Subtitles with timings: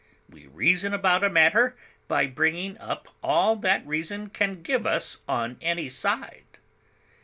[0.27, 1.75] We reason about a matter
[2.07, 6.45] by bringing up all that reason can give us on any side.